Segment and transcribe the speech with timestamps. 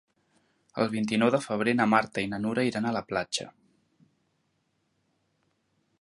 [0.83, 3.49] El vint-i-nou de febrer na Marta i na Nura iran a la platja.